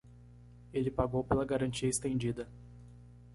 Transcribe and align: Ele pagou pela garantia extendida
Ele 0.73 0.89
pagou 0.89 1.23
pela 1.23 1.45
garantia 1.45 1.87
extendida 1.87 2.49